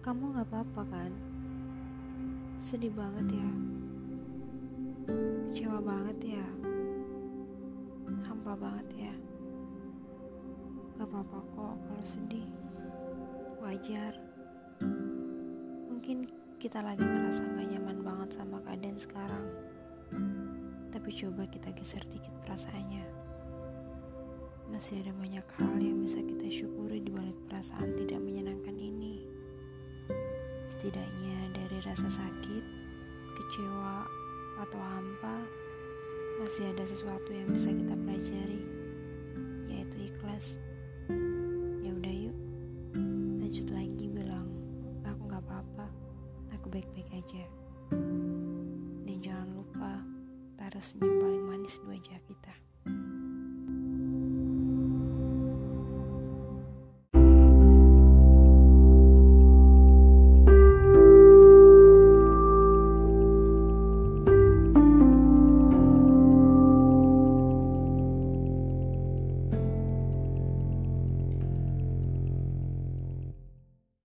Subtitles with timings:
[0.00, 1.12] Kamu gak apa-apa kan?
[2.64, 3.50] Sedih banget ya?
[5.52, 6.46] Kecewa banget ya?
[8.24, 9.14] Hampa banget ya?
[10.96, 12.48] Gak apa-apa kok kalau sedih.
[13.60, 14.16] Wajar.
[15.92, 19.46] Mungkin kita lagi ngerasa gak nyaman banget sama keadaan sekarang.
[20.88, 23.04] Tapi coba kita geser dikit perasaannya.
[24.72, 29.19] Masih ada banyak hal yang bisa kita syukuri di balik perasaan tidak menyenangkan ini.
[30.80, 32.64] Setidaknya dari rasa sakit,
[33.36, 34.08] kecewa,
[34.64, 35.44] atau hampa,
[36.40, 38.64] masih ada sesuatu yang bisa kita pelajari,
[39.68, 40.56] yaitu ikhlas.
[41.84, 42.32] Ya udah yuk,
[43.44, 44.48] lanjut lagi bilang,
[45.04, 45.84] aku gak apa-apa,
[46.56, 47.44] aku baik-baik aja.
[49.04, 50.00] Dan jangan lupa
[50.56, 52.32] taruh senyum paling manis dua jari.